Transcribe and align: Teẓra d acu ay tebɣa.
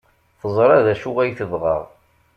Teẓra 0.39 0.85
d 0.85 0.87
acu 0.93 1.11
ay 1.19 1.31
tebɣa. 1.39 1.77